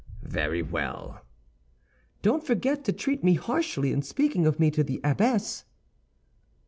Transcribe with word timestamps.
"Very 0.23 0.63
well." 0.63 1.21
"Don't 2.23 2.43
forget 2.43 2.83
to 2.85 2.91
treat 2.91 3.23
me 3.23 3.35
harshly 3.35 3.91
in 3.93 4.01
speaking 4.01 4.47
of 4.47 4.59
me 4.59 4.71
to 4.71 4.83
the 4.83 4.99
abbess." 5.03 5.63